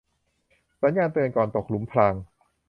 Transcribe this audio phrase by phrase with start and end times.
[0.81, 2.13] สัญญาณเตือนก่อนตกหลุมพราง